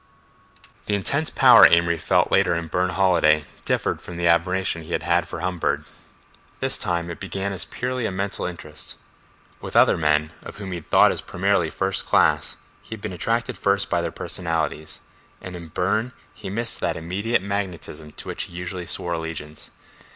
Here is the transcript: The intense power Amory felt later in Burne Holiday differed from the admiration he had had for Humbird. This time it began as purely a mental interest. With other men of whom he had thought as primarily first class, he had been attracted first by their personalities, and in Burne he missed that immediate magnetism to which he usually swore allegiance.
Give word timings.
The 0.87 0.95
intense 0.95 1.29
power 1.29 1.67
Amory 1.69 1.99
felt 1.99 2.31
later 2.31 2.55
in 2.55 2.65
Burne 2.69 2.89
Holiday 2.89 3.45
differed 3.65 4.01
from 4.01 4.17
the 4.17 4.25
admiration 4.25 4.81
he 4.81 4.93
had 4.93 5.03
had 5.03 5.27
for 5.27 5.41
Humbird. 5.41 5.85
This 6.59 6.75
time 6.79 7.11
it 7.11 7.19
began 7.19 7.53
as 7.53 7.65
purely 7.65 8.07
a 8.07 8.11
mental 8.11 8.47
interest. 8.47 8.97
With 9.61 9.75
other 9.75 9.97
men 9.97 10.31
of 10.41 10.55
whom 10.55 10.71
he 10.71 10.77
had 10.77 10.89
thought 10.89 11.11
as 11.11 11.21
primarily 11.21 11.69
first 11.69 12.07
class, 12.07 12.57
he 12.81 12.95
had 12.95 13.01
been 13.01 13.13
attracted 13.13 13.59
first 13.59 13.91
by 13.91 14.01
their 14.01 14.09
personalities, 14.11 15.01
and 15.39 15.55
in 15.55 15.67
Burne 15.67 16.13
he 16.33 16.49
missed 16.49 16.79
that 16.79 16.97
immediate 16.97 17.43
magnetism 17.43 18.13
to 18.13 18.27
which 18.27 18.45
he 18.45 18.53
usually 18.57 18.87
swore 18.87 19.13
allegiance. 19.13 19.69